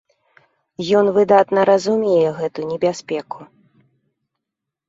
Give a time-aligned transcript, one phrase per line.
[0.99, 3.39] Ён выдатна разумее гэту небяспеку.